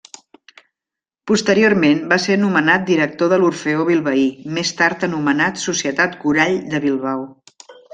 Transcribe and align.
Posteriorment, 1.31 1.99
va 2.15 2.19
ser 2.23 2.39
nomenat 2.45 2.89
director 2.89 3.33
de 3.35 3.41
l'Orfeó 3.45 3.87
Bilbaí, 3.93 4.27
més 4.59 4.75
tard 4.83 5.09
anomenat 5.13 5.67
Societat 5.69 6.21
Corall 6.27 6.63
de 6.77 6.87
Bilbao. 6.91 7.29